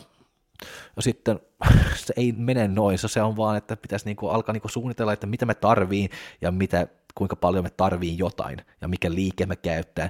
[0.95, 1.39] Ja sitten
[2.05, 5.45] se ei mene noin, se on vaan, että pitäisi niinku alkaa niinku suunnitella, että mitä
[5.45, 6.09] me tarviin
[6.41, 10.09] ja mitä, kuinka paljon me tarviin jotain ja mikä liike me käyttää,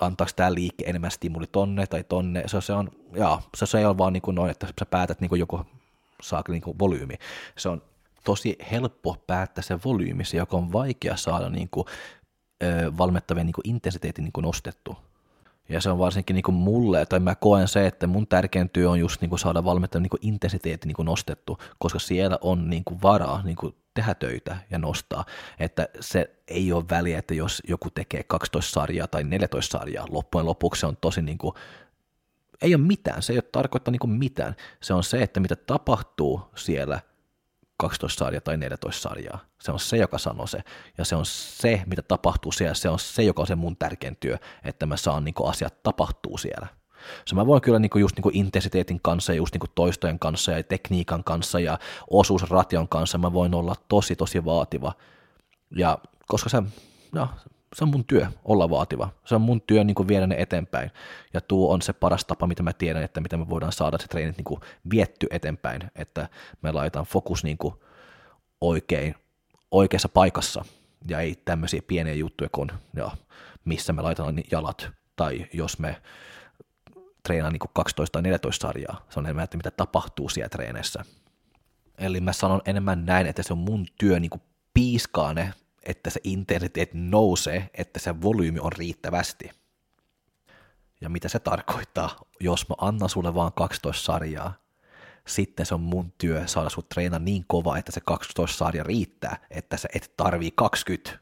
[0.00, 3.84] antaako tämä liike enemmän stimuli tonne tai tonne, se, se on, jaa, se, se ei
[3.84, 5.60] ole vaan niinku noin, että sä päätät niinku joku
[6.22, 7.14] saa niinku volyymi,
[7.58, 7.82] se on
[8.24, 11.86] tosi helppo päättää se volyymi, se joka on vaikea saada niinku,
[12.98, 14.96] valmettavien niinku intensiteetin niinku nostettu.
[15.70, 18.90] Ja se on varsinkin niin kuin mulle, tai mä koen se, että mun tärkein työ
[18.90, 22.84] on just niin kuin saada valmentajan niin intensiteetti niin kuin nostettu, koska siellä on niin
[22.84, 25.24] kuin varaa niin kuin tehdä töitä ja nostaa.
[25.58, 30.46] Että se ei ole väliä, että jos joku tekee 12 sarjaa tai 14 sarjaa, loppujen
[30.46, 31.54] lopuksi se on tosi niin kuin,
[32.62, 34.56] ei ole mitään, se ei ole tarkoittaa niin mitään.
[34.82, 37.00] Se on se, että mitä tapahtuu siellä
[37.80, 39.38] 12 sarjaa tai 14 sarjaa.
[39.60, 40.60] Se on se, joka sanoo se.
[40.98, 42.74] Ja se on se, mitä tapahtuu siellä.
[42.74, 46.38] Se on se, joka on se mun tärkein työ, että mä saan niin asiat tapahtuu
[46.38, 46.66] siellä.
[47.26, 50.62] Se mä voin kyllä niin just niin intensiteetin kanssa ja just niin toistojen kanssa ja
[50.62, 51.78] tekniikan kanssa ja
[52.10, 54.92] osuusration kanssa mä voin olla tosi tosi vaativa.
[55.76, 56.62] Ja koska se,
[57.12, 57.28] no,
[57.76, 59.08] se on mun työ olla vaativa.
[59.24, 60.90] Se on mun työ niin viedä ne eteenpäin.
[61.34, 64.06] Ja tuo on se paras tapa, mitä mä tiedän, että miten me voidaan saada se
[64.06, 66.28] treenit niin vietty eteenpäin, että
[66.62, 67.58] me laitetaan fokus niin
[68.60, 69.14] oikein,
[69.70, 70.64] oikeassa paikassa
[71.08, 73.10] ja ei tämmöisiä pieniä juttuja kuin ja
[73.64, 76.02] missä me laitetaan jalat tai jos me
[77.22, 79.06] treenaan niin 12 tai 14 sarjaa.
[79.10, 81.04] Se on enemmän, että mitä tapahtuu siellä treeneissä.
[81.98, 84.30] Eli mä sanon enemmän näin, että se on mun työ niin
[84.74, 89.50] piiskaa ne että se intensiteetti nousee, että se volyymi on riittävästi.
[91.00, 94.54] Ja mitä se tarkoittaa, jos mä annan sulle vaan 12 sarjaa,
[95.26, 99.36] sitten se on mun työ saada sut treena niin kova, että se 12 sarja riittää,
[99.50, 101.18] että sä et tarvii 20.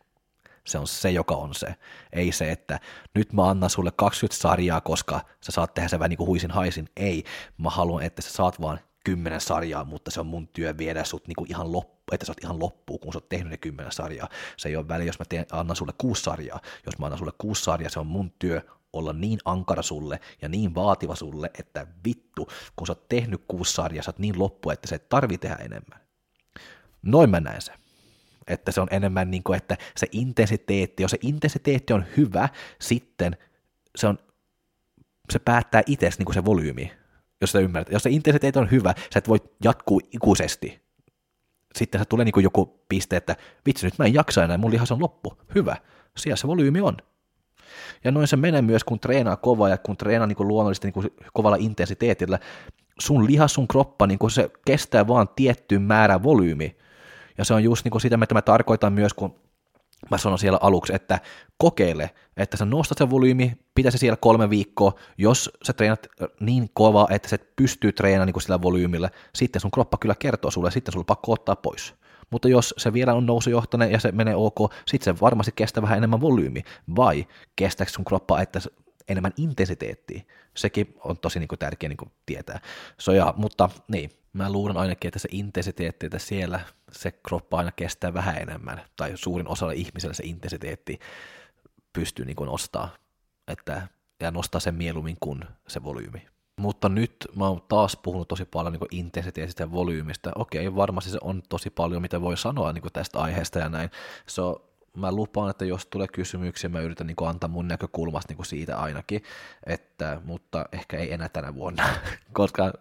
[0.67, 1.75] Se on se, joka on se.
[2.13, 2.81] Ei se, että
[3.15, 6.51] nyt mä annan sulle 20 sarjaa, koska sä saat tehdä sen vähän niin kuin huisin
[6.51, 6.89] haisin.
[6.97, 7.25] Ei,
[7.59, 11.29] mä haluan, että sä saat vaan 10 sarjaa, mutta se on mun työ viedä sut
[11.29, 13.93] niin kuin ihan loppuun että sä oot ihan loppuun, kun sä oot tehnyt ne kymmenen
[13.93, 14.29] sarjaa.
[14.57, 16.61] Se ei ole väliä, jos mä teen, annan sulle kuusi sarjaa.
[16.87, 18.61] Jos mä annan sulle kuusi sarjaa, se on mun työ
[18.93, 23.73] olla niin ankara sulle ja niin vaativa sulle, että vittu, kun sä oot tehnyt kuusi
[23.73, 26.01] sarjaa, sä oot niin loppu, että se ei tarvi tehdä enemmän.
[27.03, 27.73] Noin mä näen se.
[28.47, 32.49] Että se on enemmän niin kuin, että se intensiteetti, jos se intensiteetti on hyvä,
[32.81, 33.37] sitten
[33.97, 34.19] se on
[35.31, 36.93] se päättää itse niin kuin se volyymi,
[37.41, 37.93] jos sä ymmärrät.
[37.93, 40.89] Jos se intensiteetti on hyvä, sä et voi jatkuu ikuisesti
[41.77, 44.93] sitten se tulee niin joku piste, että vitsi nyt mä en jaksa enää, mun lihas
[44.93, 45.33] on loppu.
[45.55, 45.77] Hyvä,
[46.17, 46.97] siellä se volyymi on.
[48.05, 50.93] Ja noin se menee myös, kun treenaa kovaa ja kun treenaa niin kuin luonnollisesti niin
[50.93, 52.39] kuin kovalla intensiteetillä,
[52.99, 56.77] sun lihas, sun kroppa, niin kuin se kestää vaan tiettyyn määrän volyymi.
[57.39, 59.35] Ja se on just niin kuin sitä, mitä mä tarkoitan myös, kun
[60.11, 61.21] mä sanon siellä aluksi, että
[61.59, 66.07] kokeile, että sä nostat sen volyymi, pitä se siellä kolme viikkoa, jos sä treenat
[66.41, 70.71] niin kova, että sä pystyy treenaamaan niin sillä volyymilla, sitten sun kroppa kyllä kertoo sulle,
[70.71, 71.95] sitten sulla on pakko ottaa pois.
[72.31, 75.99] Mutta jos se vielä on nousujohtainen ja se menee ok, sitten se varmasti kestää vähän
[75.99, 76.63] enemmän volyymi,
[76.97, 78.61] vai kestääkö sun kroppa, että
[79.09, 80.23] enemmän intensiteettiä.
[80.57, 82.61] Sekin on tosi niin kuin, tärkeä niin kuin, tietää.
[82.99, 86.61] So, ja, mutta niin, mä luulen ainakin, että se intensiteetti, että siellä
[86.93, 90.99] se kroppa aina kestää vähän enemmän, tai suurin osalla ihmisellä se intensiteetti
[91.93, 92.97] pystyy niin kuin, nostaa,
[93.49, 93.89] että,
[94.21, 96.27] ja nostaa sen mieluummin kuin se volyymi.
[96.59, 100.33] Mutta nyt mä oon taas puhunut tosi paljon niin intensiteetistä ja volyymistä.
[100.35, 103.91] Okei, varmasti se on tosi paljon, mitä voi sanoa niin tästä aiheesta ja näin.
[104.27, 104.68] So,
[104.99, 108.47] mä lupaan, että jos tulee kysymyksiä, mä yritän niin kuin, antaa mun näkökulmasta niin kuin
[108.47, 109.23] siitä ainakin,
[109.67, 111.85] että, mutta ehkä ei enää tänä vuonna,
[112.33, 112.73] koska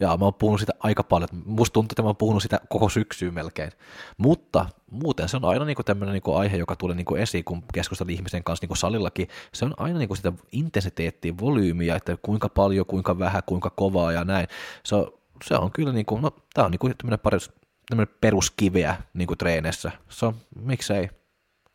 [0.00, 2.88] ja mä oon puhunut sitä aika paljon, musta tuntuu, että mä oon puhunut sitä koko
[2.88, 3.72] syksyyn melkein,
[4.16, 8.14] mutta muuten se on aina niin tämmöinen niin aihe, joka tulee niin esiin, kun keskustellaan
[8.14, 13.18] ihmisen kanssa niin salillakin, se on aina niin sitä intensiteettiä, volyymiä, että kuinka paljon, kuinka
[13.18, 14.46] vähän, kuinka kovaa ja näin,
[14.84, 15.12] se on,
[15.44, 17.52] se on kyllä, niin kuin, no tää on niin kuin tämmöinen, perus,
[17.88, 21.10] tämmöinen peruskiveä niin kuin treeneissä, se on, miksei,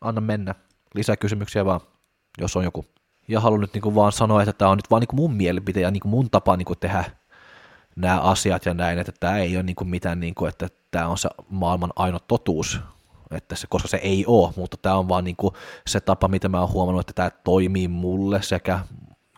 [0.00, 0.54] anna mennä.
[0.94, 1.80] Lisää kysymyksiä vaan,
[2.38, 2.86] jos on joku.
[3.28, 5.90] Ja haluan nyt niinku vaan sanoa, että tämä on nyt vaan niinku mun mielipite ja
[5.90, 7.04] niinku mun tapa niinku tehdä
[7.96, 11.28] nämä asiat ja näin, että tämä ei ole niinku mitään, niinku, että tämä on se
[11.50, 12.80] maailman ainoa totuus,
[13.30, 15.52] että se, koska se ei ole, mutta tämä on vaan niinku
[15.86, 18.78] se tapa, mitä mä oon huomannut, että tämä toimii mulle sekä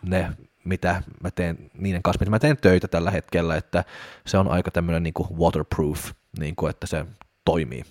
[0.02, 0.32] ne,
[0.64, 3.84] mitä mä teen, niiden kanssa, mitä mä teen töitä tällä hetkellä, että
[4.26, 7.06] se on aika tämmöinen niin waterproof, niin kuin, että se
[7.44, 7.84] toimii.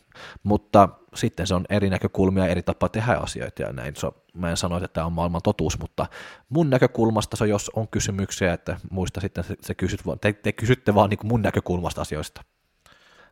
[0.44, 3.96] Mutta sitten se on eri näkökulmia, eri tapa tehdä asioita ja näin.
[3.96, 6.06] So, mä en sano, että tämä on maailman totuus, mutta
[6.50, 10.96] mun näkökulmasta se, jos on kysymyksiä, että muista sitten se, se kysyt, te, te kysytte
[10.96, 12.44] vaan niin mun näkökulmasta asioista.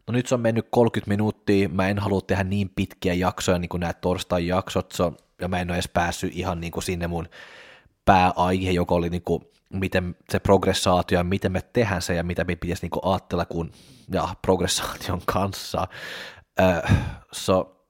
[0.07, 3.69] No nyt se on mennyt 30 minuuttia, mä en halua tehdä niin pitkiä jaksoja niin
[3.69, 7.27] kuin nämä torstai-jaksot, so, ja mä en ole edes päässyt ihan niin kuin sinne mun
[8.05, 12.43] pääaihe, joka oli niin kuin, miten se progressaatio ja miten me tehdään se ja mitä
[12.43, 13.71] me pitäisi niin ajatella kun,
[14.11, 15.87] ja progressaation kanssa.
[16.61, 16.97] Uh,
[17.31, 17.85] so,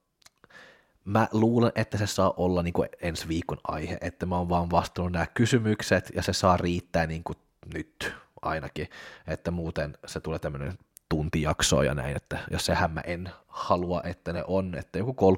[1.04, 4.70] mä luulen, että se saa olla niin kuin ensi viikon aihe, että mä oon vaan
[4.70, 7.38] vastannut nämä kysymykset ja se saa riittää niin kuin
[7.74, 8.88] nyt ainakin,
[9.26, 10.78] että muuten se tulee tämmöinen
[11.08, 15.36] tuntijaksoa ja näin, että jos sehän mä en halua, että ne on, että joku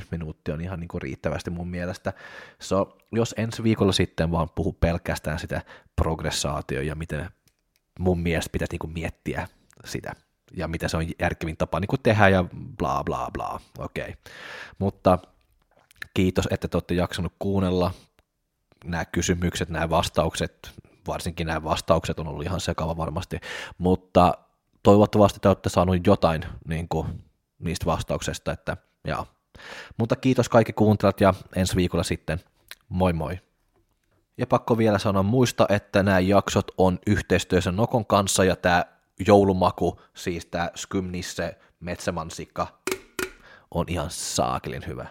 [0.00, 2.12] 30-40 minuuttia on ihan niin kuin riittävästi mun mielestä.
[2.58, 5.62] So, jos ensi viikolla sitten vaan puhu pelkästään sitä
[5.96, 7.30] progressaatio ja miten
[7.98, 9.48] mun mielestä pitäisi niin kuin miettiä
[9.84, 10.12] sitä
[10.56, 12.44] ja mitä se on järkevin tapa niin kuin tehdä ja
[12.78, 14.02] bla bla bla, okei.
[14.02, 14.14] Okay.
[14.78, 15.18] Mutta
[16.14, 17.90] kiitos, että te olette jaksanut kuunnella
[18.84, 20.72] nämä kysymykset, nämä vastaukset,
[21.06, 23.40] varsinkin nämä vastaukset on ollut ihan sekava varmasti,
[23.78, 24.34] mutta
[24.82, 27.24] toivottavasti te olette saaneet jotain niin kuin,
[27.58, 29.26] niistä vastauksesta, että jaa.
[29.98, 32.40] Mutta kiitos kaikki kuuntelijat ja ensi viikolla sitten.
[32.88, 33.38] Moi moi.
[34.38, 38.84] Ja pakko vielä sanoa muista, että nämä jaksot on yhteistyössä Nokon kanssa ja tämä
[39.26, 42.66] joulumaku, siis tämä Skymnisse metsämansikka,
[43.70, 45.06] on ihan saakelin hyvä.